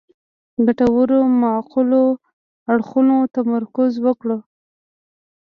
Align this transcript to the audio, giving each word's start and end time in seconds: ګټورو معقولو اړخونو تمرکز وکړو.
ګټورو 0.65 1.19
معقولو 1.41 2.03
اړخونو 2.71 3.15
تمرکز 3.35 3.91
وکړو. 4.05 4.37